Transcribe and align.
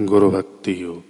गुरु 0.00 0.30
भक्ति 0.30 0.82
योग 0.82 1.02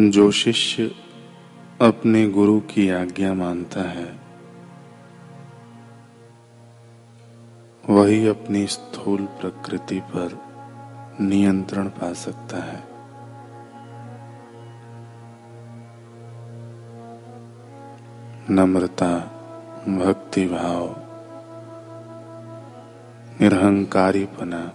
जो 0.00 0.30
शिष्य 0.30 0.90
अपने 1.80 2.28
गुरु 2.28 2.60
की 2.60 2.90
आज्ञा 2.90 3.34
मानता 3.34 3.82
है, 3.82 4.20
वही 7.90 8.26
अपनी 8.26 8.66
स्थूल 8.66 9.24
प्रकृति 9.24 10.00
पर 10.00 10.38
नियंत्रण 11.20 11.88
पा 11.88 12.12
सकता 12.12 12.62
है। 12.62 12.91
नम्रता 18.50 19.18
भक्ति 19.88 20.46
भाव 20.46 20.96
निरहंकारीपना 23.40 24.72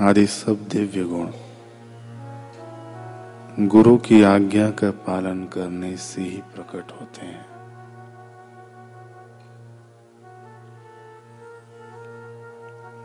आदि 0.00 0.26
सब 0.26 0.68
दिव्य 0.70 1.04
गुण। 1.04 1.30
गुरु 3.66 3.96
की 3.96 4.22
आज्ञा 4.22 4.70
का 4.70 4.90
पालन 4.90 5.44
करने 5.44 5.96
से 5.96 6.22
ही 6.22 6.42
प्रकट 6.54 6.92
होते 7.00 7.26
हैं। 7.26 7.46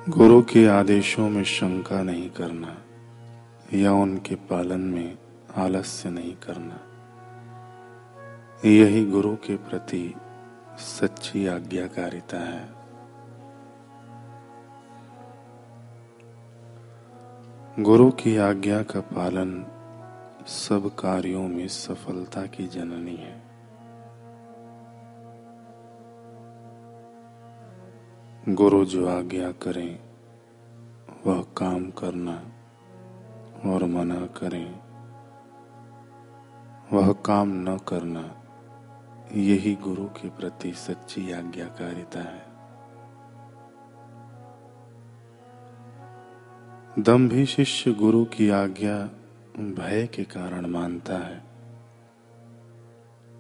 गुरु 0.10 0.42
के 0.42 0.68
आदेशों 0.68 1.30
में 1.30 1.44
शंका 1.44 2.04
नहीं 2.04 2.30
करना 2.30 2.78
या 3.74 3.94
उनके 3.94 4.36
पालन 4.36 4.80
में 4.80 5.18
आलस्य 5.58 6.10
नहीं 6.10 6.36
करना। 6.36 6.87
यही 8.66 9.06
गुरु 9.06 9.36
के 9.36 9.58
प्रति 9.58 10.16
सच्ची 10.78 11.48
आज्ञाकारिता 11.48 12.38
है। 12.38 12.70
गुरु 17.80 18.12
की 18.12 18.38
आज्ञा 18.38 18.84
का 18.84 19.00
पालन 19.00 19.66
सब 20.48 20.96
कार्यों 21.00 21.48
में 21.48 21.68
सफलता 21.68 22.46
की 22.46 22.68
जननी 22.68 23.16
है। 23.16 23.42
गुरु 28.56 28.86
जो 28.86 29.08
आज्ञा 29.08 29.52
करें, 29.52 30.00
वह 31.28 31.42
काम 31.42 31.92
करना 31.92 32.42
और 33.72 33.86
मना 33.86 34.26
करें, 34.26 34.80
वह 36.94 37.14
काम 37.14 37.50
न 37.50 37.78
करना 37.78 38.44
यही 39.34 39.76
गुरु 39.76 40.06
के 40.06 40.30
प्रति 40.30 40.74
सच्ची 40.74 41.32
आज्ञाकारिता 41.32 42.20
है। 42.20 42.58
दम 47.04 47.30
भी 47.30 47.46
शिष्य 47.46 47.94
गुरु 47.94 48.26
की 48.26 48.50
आज्ञा 48.50 49.10
भय 49.64 50.08
के 50.08 50.24
कारण 50.24 50.66
मानता 50.66 51.18
है। 51.18 51.44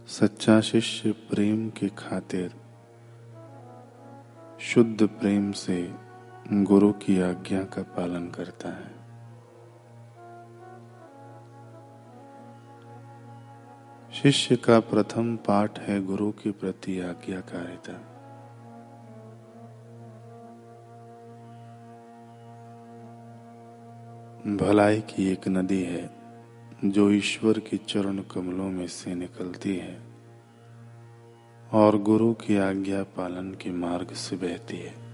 सच्चा 0.08 0.61
शिष्य 0.61 1.11
प्रेम 1.11 1.69
के 1.69 1.88
खातिर, 1.88 2.53
शुद्ध 4.59 5.08
प्रेम 5.08 5.52
से 5.52 5.93
गुरु 6.53 6.93
की 6.93 7.21
आज्ञा 7.21 7.63
का 7.63 7.81
पालन 7.81 8.27
करता 8.27 8.69
है। 8.69 8.97
शिष्य 14.22 14.56
का 14.56 14.80
प्रथम 14.80 15.36
पाठ 15.36 15.80
है 15.80 16.06
गुरु 16.06 16.32
के 16.32 16.52
प्रति 16.52 17.00
आज्ञाकारिता। 17.00 17.94
भलाई 24.56 25.02
की 25.02 25.32
एक 25.32 25.48
नदी 25.48 25.83
है, 25.83 26.10
जो 26.86 27.11
ईश्वर 27.11 27.60
के 27.60 27.77
चरण 27.77 28.17
कमलों 28.17 28.70
में 28.70 28.88
से 28.88 29.16
निकलती 29.16 29.76
है 29.76 30.02
और 31.73 31.98
गुरु 31.98 32.33
की 32.33 32.58
आज्ञा 32.58 33.04
पालन 33.04 33.52
के 33.52 33.72
मार्ग 33.72 34.08
से 34.08 34.36
बहती 34.36 34.77
है। 34.77 35.07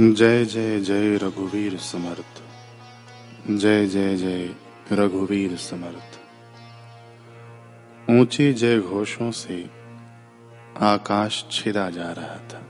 जय 0.00 0.44
जय 0.44 0.80
जय 0.80 1.16
रघुवीर 1.16 1.76
समर्थ। 1.78 2.42
जय 3.50 3.86
जय 3.86 4.16
जय 4.16 4.54
रघुवीर 4.92 5.56
समर्थ। 5.56 6.18
ऊँची 8.10 8.52
जय 8.54 8.78
घोषों 8.78 9.30
से 9.30 9.70
आकाश 10.80 11.44
छिदा 11.50 11.90
जा 11.90 12.12
रहा 12.12 12.36
था। 12.48 12.62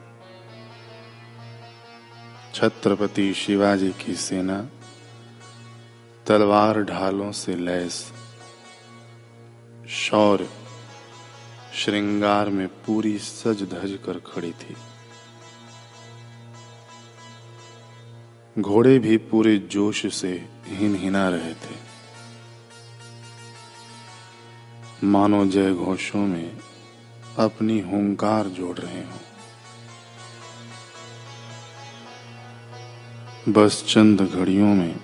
छत्रपति 2.55 3.35
शिवाजी 3.35 3.93
की 3.93 4.15
सेना 4.15 4.61
तलवार 6.27 6.83
ढालों 6.83 7.33
से 7.33 7.57
लैस 7.57 8.13
शौर्य, 9.89 10.49
श्रृंगार 11.75 12.49
में 12.49 12.69
पूरी 12.69 13.19
सज 13.19 13.63
धज 13.63 13.99
कर 14.07 14.19
खड़ी 14.27 14.53
थी। 14.53 14.77
घोड़े 18.59 18.99
भी 18.99 19.17
पूरे 19.17 19.59
जोश 19.59 20.15
से 20.15 20.49
हिन 20.67 20.97
हिना 20.97 21.29
रहे 21.29 21.55
थे। 21.55 21.89
मानो 25.05 25.47
जय 25.47 25.73
घोषों 25.73 26.27
में 26.27 26.57
अपनी 27.39 27.81
हुंकार 27.81 28.47
जोड़ 28.47 28.79
रहे 28.79 29.01
हो। 29.01 29.21
बस 33.53 33.85
चंद 33.89 34.21
घड़ियों 34.21 34.75
में 34.75 35.01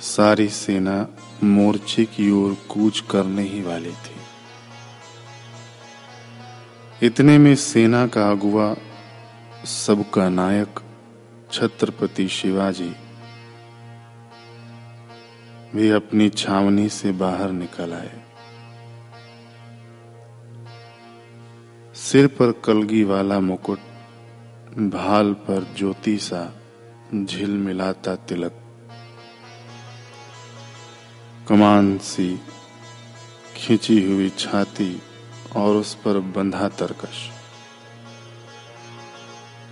सारी 0.00 0.48
सेना 0.48 1.08
मोर्चे 1.44 2.04
की 2.04 2.30
ओर 2.30 2.56
कूच 2.68 3.04
करने 3.10 3.42
ही 3.42 3.62
वाली 3.62 3.92
थी। 3.92 4.16
इतने 7.06 7.38
में 7.38 7.54
सेना 7.54 8.06
का 8.06 8.30
अगुआ 8.30 8.76
सबका 9.64 10.28
नायक 10.28 10.80
छत्रपति 11.52 12.28
शिवाजी 12.28 12.94
भी 15.74 15.90
अपनी 15.90 16.28
छावनी 16.28 16.88
से 16.88 17.12
बाहर 17.12 17.50
निकल 17.50 17.92
आए। 17.92 18.20
सिर 21.94 22.26
पर 22.26 22.52
कलगी 22.64 23.04
वाला 23.04 23.40
मुकुट, 23.40 23.78
भाल 24.78 25.32
पर 25.32 25.74
ज्योति 25.76 26.18
सा 26.18 26.54
झिल 27.14 27.50
मिलाता 27.50 28.16
तिलक। 28.16 28.52
कमान 31.48 31.98
सी 31.98 32.40
खींची 33.56 34.02
हुई 34.04 34.30
छाती 34.30 35.02
और 35.56 35.76
उस 35.76 35.94
पर 35.94 36.18
बंधा 36.18 36.68
तरकश। 36.68 37.41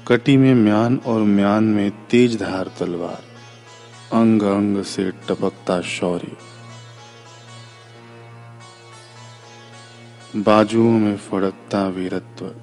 कटी 0.08 0.36
में 0.36 0.54
म्यान 0.54 1.00
और 1.06 1.20
म्यान 1.20 1.64
में 1.64 2.06
तेज 2.06 2.40
धार 2.40 2.70
तलवार। 2.78 3.24
अंग 4.12 4.42
अंग 4.42 4.82
से 4.82 5.10
टपकता 5.10 5.80
शौर्य। 5.80 6.36
बाजुओं 10.36 10.90
में 10.90 11.16
फड़कता 11.16 11.88
वीरत्व। 11.88 12.54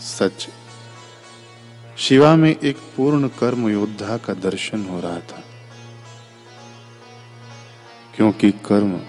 सच। 0.00 0.48
शिवा 1.98 2.36
में 2.36 2.56
एक 2.56 2.76
पूर्ण 2.76 3.28
कर्म 3.28 3.68
योद्धा 3.68 4.16
का 4.16 4.34
दर्शन 4.34 4.84
हो 4.84 5.00
रहा 5.00 5.18
था। 5.18 5.44
क्योंकि 8.16 8.50
कर्म 8.50 9.00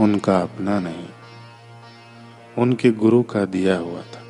उनका 0.00 0.40
अपना 0.40 0.80
नहीं, 0.80 1.08
उनके 2.58 2.90
गुरु 2.90 3.22
का 3.22 3.44
दिया 3.44 3.76
हुआ 3.76 4.02
था। 4.02 4.29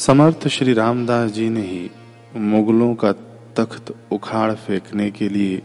समर्थ 0.00 0.48
श्री 0.48 0.72
रामदास 0.72 1.30
जी 1.30 1.48
ने 1.48 1.60
ही 1.60 1.90
मुगलों 2.36 2.94
का 2.94 3.12
तख्त 3.56 3.94
उखाड़ 4.12 4.52
फेंकने 4.52 5.10
के 5.10 5.28
लिए 5.28 5.62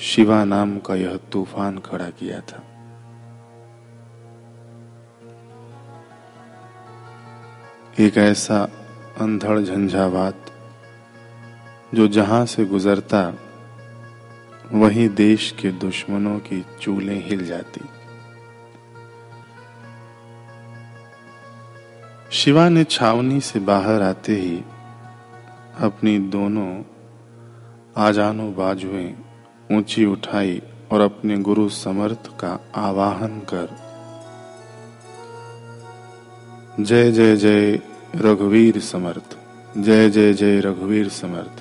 शिवा 0.00 0.44
नाम 0.44 0.78
का 0.78 0.94
यह 0.94 1.16
तूफ़ान 1.32 1.78
खड़ा 1.78 2.08
किया 2.10 2.40
था। 2.40 2.62
एक 8.00 8.16
ऐसा 8.16 8.62
अंधड़ 9.20 9.60
झंझावात 9.60 10.52
जो 11.94 12.08
जहाँ 12.08 12.46
से 12.46 12.64
गुजरता, 12.64 13.34
वहीं 14.72 15.08
देश 15.08 15.54
के 15.60 15.70
दुश्मनों 15.70 16.38
की 16.38 16.64
चूलें 16.80 17.28
हिल 17.28 17.46
जाती। 17.46 17.80
शिवा 22.34 22.68
ने 22.68 22.82
छावनी 22.84 23.40
से 23.40 23.60
बाहर 23.60 24.02
आते 24.02 24.34
ही 24.34 24.56
अपनी 25.80 26.18
दोनों 26.18 26.82
आजानो 27.96 28.46
बाजुएँ 28.50 29.14
ऊँची 29.72 30.04
उठाई 30.04 30.62
और 30.92 31.00
अपने 31.00 31.36
गुरु 31.38 31.68
समर्थ 31.68 32.26
का 32.40 32.58
आवाहन 32.76 33.38
कर, 33.40 33.68
जय 36.80 37.10
जय 37.12 37.36
जय 37.36 37.78
रघुवीर 38.16 38.80
समर्थ, 38.80 39.36
जय 39.78 40.10
जय 40.10 40.32
जय 40.32 40.60
रघुवीर 40.60 41.08
समर्थ। 41.08 41.56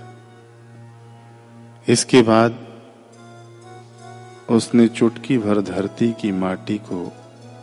इसके 1.90 2.22
बाद 2.22 2.52
उसने 4.50 4.88
चुटकी 4.88 5.38
भर 5.38 5.62
धरती 5.62 6.12
की 6.14 6.32
माटी 6.32 6.78
को 6.78 7.06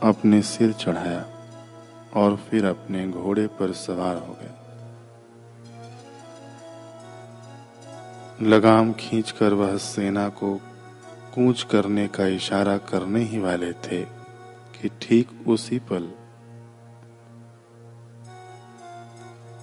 अपने 0.03 0.43
सिर 0.43 0.73
चढ़ाया। 0.73 1.25
और 2.15 2.37
फिर 2.37 2.65
अपने 2.65 3.09
घोड़े 3.09 3.47
पर 3.47 3.73
सवार 3.73 4.17
हो 4.17 4.37
गया। 4.41 4.57
लगाम 8.43 8.93
खींचकर 8.93 9.53
वह 9.53 9.77
सेना 9.77 10.29
को 10.29 10.55
कूच 11.35 11.62
करने 11.62 12.09
का 12.09 12.27
इशारा 12.27 12.77
करने 12.77 13.21
ही 13.21 13.39
वाले 13.39 13.73
थे 13.73 14.03
कि 14.75 14.89
ठीक 15.03 15.49
उसी 15.49 15.79
पल 15.79 16.11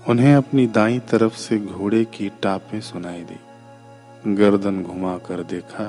उन्हें 0.10 0.36
अपनी 0.36 0.68
दाई 0.68 1.00
तरफ़ 1.00 1.36
से 1.36 1.58
घोड़े 1.58 2.06
की 2.06 2.30
टापें 2.30 2.82
सुनाई 2.82 3.24
दी। 3.24 4.36
गर्दन 4.36 4.84
घुमा 4.84 5.18
कर 5.18 5.44
देखा 5.44 5.86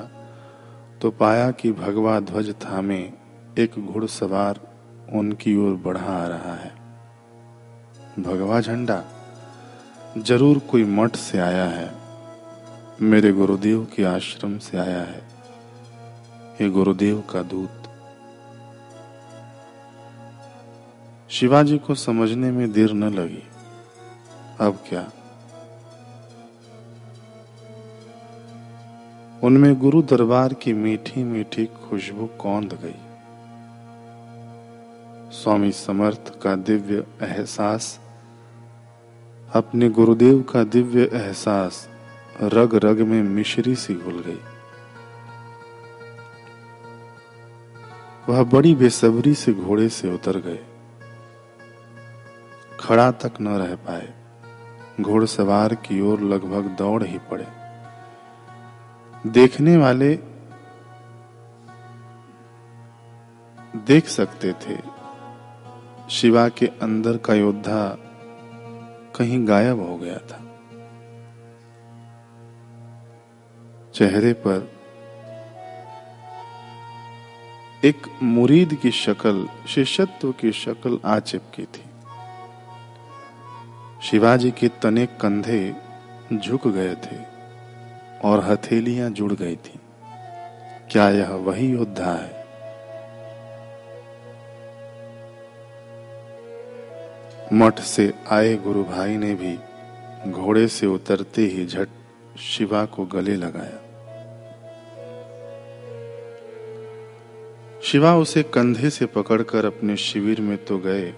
तो 1.01 1.11
पाया 1.11 1.51
कि 1.51 1.71
भगवा 1.71 2.19
ध्वज 2.19 2.55
थामे 2.55 3.13
एक 3.57 3.79
घुड़सवार 3.79 4.59
उनकी 5.13 5.55
ओर 5.55 5.75
बढ़ा 5.75 6.23
आ 6.23 6.27
रहा 6.27 6.55
है। 6.55 6.71
भगवा 8.19 8.61
झंडा, 8.61 9.03
ज़रूर 10.17 10.59
कोई 10.59 10.83
मठ 10.83 11.15
से 11.15 11.39
आया 11.39 11.65
है। 11.65 11.95
मेरे 13.01 13.31
गुरुदेव 13.31 13.87
के 13.95 14.03
आश्रम 14.03 14.57
से 14.57 14.77
आया 14.77 15.01
है। 15.01 15.23
ये 16.61 16.69
गुरुदेव 16.69 17.23
का 17.31 17.41
दूत। 17.41 17.83
शिवाजी 21.29 21.77
को 21.77 21.95
समझने 21.95 22.51
में 22.51 22.71
देर 22.71 22.93
न 22.93 23.03
लगी। 23.03 23.43
अब 24.59 24.79
क्या? 24.89 25.11
उनमें 29.43 29.79
गुरु 29.79 30.01
दरबार 30.01 30.53
की 30.53 30.73
मीठी 30.73 31.23
मीठी 31.23 31.65
खुशबू 31.65 32.25
कौंध 32.25 32.73
गई। 32.73 33.08
स्वामी 35.39 35.71
समर्थ 35.71 36.41
का 36.41 36.55
दिव्य 36.55 37.03
एहसास, 37.21 37.99
अपने 39.53 39.89
गुरुदेव 39.89 40.41
का 40.41 40.63
दिव्य 40.63 41.09
एहसास 41.13 41.89
रग 42.41 42.75
रग 42.75 43.01
में 43.01 43.21
मिश्री 43.23 43.75
सी 43.75 43.95
घुल 43.95 44.23
गई। 44.27 44.41
वह 48.29 48.43
बड़ी 48.43 48.75
बेसब्री 48.75 49.33
से 49.33 49.53
घोड़े 49.53 49.89
से 49.89 50.13
उतर 50.13 50.37
गए। 50.37 50.59
खड़ा 52.79 53.11
तक 53.11 53.41
न 53.41 53.47
रह 53.47 53.75
पाए 53.75 54.13
घोड़सवार 55.01 55.75
की 55.75 56.01
ओर 56.01 56.21
लगभग 56.21 56.67
दौड़ 56.77 57.03
ही 57.03 57.17
पड़े। 57.31 57.47
देखने 59.27 59.77
वाले 59.77 60.19
देख 63.75 64.07
सकते 64.07 64.53
थे 64.53 64.88
शिवा 66.09 66.49
के 66.49 66.65
अंदर 66.67 67.17
का 67.17 67.33
योद्धा 67.33 67.97
कहीं 69.15 69.47
गायब 69.47 69.79
हो 69.89 69.97
गया 69.97 70.17
था। 70.17 70.39
चेहरे 73.93 74.33
पर 74.33 74.71
एक 77.83 78.07
मुरीद 78.23 78.73
की 78.73 78.91
शक्ल, 78.91 79.49
शिष्यत्व 79.67 80.31
की 80.31 80.51
शक्ल 80.51 80.99
आ 81.05 81.19
चिपकी 81.19 81.63
थी। 81.63 81.85
शिवाजी 84.01 84.51
के 84.51 84.67
तने 84.67 85.05
कंधे 85.05 85.75
झुक 86.33 86.67
गए 86.67 86.95
थे 86.95 87.23
और 88.23 88.43
हथेलियाँ 88.43 89.09
जुड़ 89.09 89.33
गई 89.33 89.55
थी। 89.55 89.79
क्या 90.91 91.09
यह 91.09 91.29
वही 91.29 91.67
योद्धा 91.67 92.13
है 92.13 92.38
मठ 97.53 97.79
से 97.79 98.13
आए 98.29 98.55
गुरु 98.55 98.83
भाई 98.83 99.17
ने 99.17 99.35
भी 99.35 99.59
घोड़े 100.31 100.67
से 100.67 100.85
उतरते 100.85 101.41
ही 101.41 101.65
झट 101.65 101.87
शिवा 102.39 102.85
को 102.85 103.05
गले 103.05 103.35
लगाया। 103.35 103.85
शिवा 107.83 108.15
उसे 108.15 108.43
कंधे 108.43 108.89
से 108.89 109.05
पकड़कर 109.05 109.65
अपने 109.65 109.95
शिविर 109.95 110.41
में 110.41 110.65
तो 110.65 110.77
गए। 110.77 111.13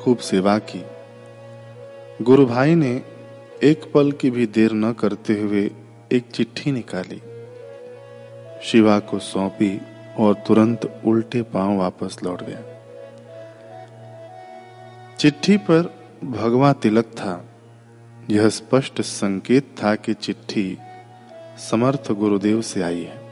खूब 0.00 0.18
सेवा 0.18 0.58
की। 0.58 0.82
गुरु 2.24 2.46
भाई 2.46 2.74
ने 2.74 3.02
एक 3.62 3.92
पल 3.92 4.12
की 4.12 4.30
भी 4.30 4.46
देर 4.46 4.72
न 4.72 4.92
करते 4.92 5.40
हुए 5.40 5.70
एक 6.12 6.24
चिट्ठी 6.34 6.72
निकाली। 6.72 7.22
शिवा 8.62 8.98
को 8.98 9.18
सौंपी। 9.18 9.80
और 10.18 10.34
तुरंत 10.34 11.02
उल्टे 11.04 11.42
पाँव 11.42 11.78
वापस 11.78 12.16
लौट 12.22 12.42
गया। 12.42 12.62
चिट्ठी 15.18 15.56
पर 15.56 15.94
भगवा 16.24 16.72
तिलक 16.72 17.04
था। 17.04 17.44
यह 18.30 18.48
स्पष्ट 18.48 19.00
संकेत 19.00 19.74
था 19.82 19.94
कि 19.94 20.14
चिट्ठी 20.14 20.78
समर्थ 21.58 22.12
गुरुदेव 22.12 22.60
से 22.60 22.82
आई 22.82 23.02
है। 23.02 23.22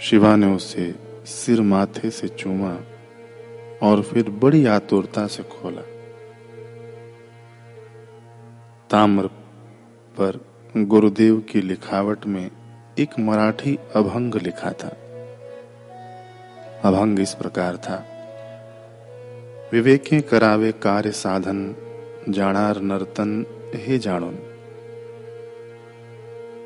शिवा 0.00 0.36
ने 0.36 0.46
उसे 0.46 0.94
सिर 1.26 1.60
माथे 1.60 2.10
से 2.10 2.28
चूमा 2.28 2.78
और 3.82 4.02
फिर 4.02 4.30
बड़ी 4.30 4.66
आतुरता 4.66 5.26
से 5.26 5.42
खोला। 5.42 5.82
ताम्र 8.90 9.26
पर 10.20 10.44
गुरुदेव 10.76 11.40
की 11.40 11.60
लिखावट 11.60 12.26
में 12.26 12.50
एक 13.02 13.18
मराठी 13.18 13.78
अभंग 13.94 14.34
लिखा 14.34 14.70
था। 14.70 14.88
अभंग 16.84 17.20
इस 17.20 17.34
प्रकार 17.34 17.76
था। 17.76 18.06
विवेके 19.72 20.20
करावे 20.20 20.72
कार्य 20.72 21.10
साधन, 21.10 21.76
जाणार 22.28 22.80
नर्तन, 22.80 23.46
हे 23.74 23.98
जाणून। 23.98 24.36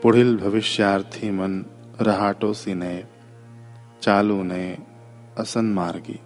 पुढील 0.02 0.36
भविष्यार्थी 0.36 1.30
मन, 1.30 1.64
रहाटो 2.00 2.52
सी 2.52 2.74
नये 2.74 3.04
चालू 4.02 4.42
नये 4.42 4.76
असन 5.38 5.64
मार्गी। 5.64 6.20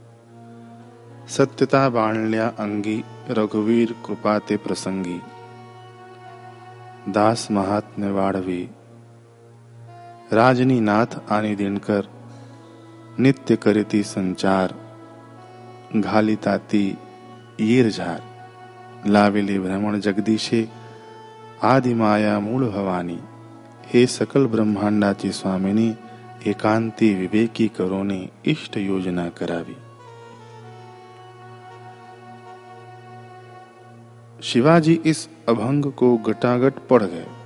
सत्यता 1.29 1.89
बाणल्या 1.89 2.47
अंगी, 2.49 3.05
रघुवीर 3.31 3.93
कृपाते 4.07 4.57
प्रसंगी। 4.57 5.21
दास 7.09 7.51
महात्म्य 7.51 8.11
वाढवी 8.11 8.69
राजनी 10.33 10.81
नाथ 10.81 11.19
आणि 11.31 11.55
दिनकर 11.55 12.01
नित्य 13.19 13.57
करीती 13.57 14.03
संचार 14.03 14.73
घालिता 16.01 16.57
ती 16.57 16.97
झार 17.91 18.21
लाविले 19.07 19.59
भ्रमण 19.59 20.01
जगदीशे 20.01 20.71
आदि 21.63 21.95
माया 21.95 22.39
मूळ 22.41 22.69
भवानी, 22.69 23.19
हे 23.87 24.07
सकल 24.07 24.47
ब्रह्मांडाची 24.47 25.33
स्वामिनी, 25.33 25.93
एकांती 26.47 27.15
विवेकी 27.15 27.69
करोने 27.69 28.31
इष्ट 28.45 28.79
योजना 28.79 29.29
करावी. 29.29 29.77
शिवाजी 34.43 34.99
इस 35.05 35.29
अभंग 35.49 35.85
को 35.85 36.17
गटागट 36.17 36.73
पढ़ 36.91 37.03
गए। 37.03 37.40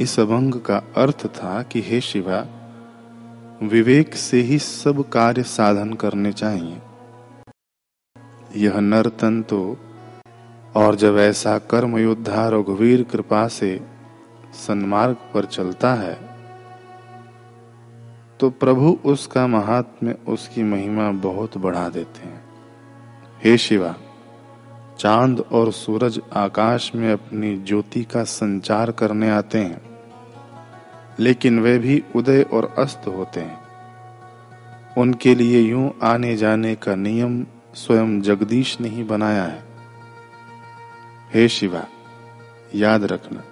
इस 0.00 0.18
अभंग 0.20 0.54
का 0.54 0.76
अर्थ 0.96 1.26
था 1.26 1.62
कि 1.62 1.80
हे 1.82 2.00
शिवा, 2.00 2.38
विवेक 3.62 4.14
से 4.14 4.40
ही 4.40 4.58
सब 4.58 5.08
कार्य 5.08 5.42
साधन 5.42 5.92
करने 5.92 6.32
चाहिए। 6.32 6.80
यह 8.56 8.78
नर्तन 8.80 9.42
तो 9.42 9.60
और 10.76 10.94
जब 10.94 11.18
ऐसा 11.18 11.58
कर्म 11.58 11.96
योद्धा 11.98 12.48
रघुवीर 12.48 13.02
कृपा 13.02 13.46
से 13.48 13.80
सन्मार्ग 14.66 15.16
पर 15.34 15.44
चलता 15.44 15.94
है 15.94 16.14
तो 18.40 18.50
प्रभु 18.50 18.98
उसका 19.04 19.46
महात्म्य 19.46 20.16
उसकी 20.28 20.62
महिमा 20.62 21.10
बहुत 21.10 21.58
बढ़ा 21.58 21.88
देते 21.88 22.26
हैं। 22.26 22.42
हे 23.44 23.56
शिवा 23.58 23.94
चाँद 24.98 25.40
और 25.52 25.72
सूरज 25.72 26.20
आकाश 26.32 26.90
में 26.94 27.12
अपनी 27.12 27.56
ज्योति 27.58 28.02
का 28.04 28.22
संचार 28.24 28.90
करने 28.90 29.30
आते 29.30 29.58
हैं, 29.58 29.80
लेकिन 31.18 31.58
वे 31.60 31.78
भी 31.78 32.02
उदय 32.16 32.42
और 32.42 32.74
अस्त 32.78 33.06
होते 33.06 33.40
हैं। 33.40 33.58
उनके 34.98 35.34
लिए 35.34 35.60
यूँ 35.60 35.90
आने 36.02 36.36
जाने 36.36 36.74
का 36.74 36.94
नियम 36.94 37.44
स्वयं 37.74 38.20
जगदीश 38.20 38.80
ने 38.80 38.88
ही 38.88 39.02
बनाया 39.02 39.44
है। 39.44 39.62
हे 41.34 41.48
शिवा, 41.48 41.84
याद 42.74 43.04
रखना, 43.04 43.42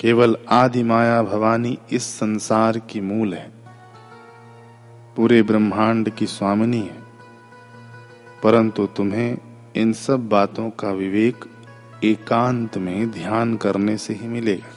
केवल 0.00 0.36
आदि 0.48 0.82
माया 0.82 1.22
भवानी 1.22 1.78
इस 1.92 2.04
संसार 2.10 2.78
की 2.78 3.00
मूल 3.00 3.34
है। 3.34 3.50
पूरे 5.16 5.42
ब्रह्मांड 5.42 6.10
की 6.10 6.26
स्वामिनी 6.26 6.80
है, 6.80 6.98
परंतु 8.42 8.86
तुम्हें 8.86 9.38
इन 9.76 9.92
सब 9.92 10.28
बातों 10.28 10.70
का 10.70 10.90
विवेक 10.90 11.44
एकांत 12.04 12.78
में 12.78 13.10
ध्यान 13.10 13.56
करने 13.56 13.96
से 13.96 14.14
ही 14.14 14.28
मिलेगा। 14.28 14.74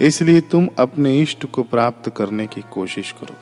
इसलिए 0.00 0.40
तुम 0.40 0.68
अपने 0.78 1.20
इष्ट 1.20 1.46
को 1.46 1.62
प्राप्त 1.62 2.12
करने 2.16 2.46
की 2.46 2.60
कोशिश 2.60 3.12
करो। 3.12 3.34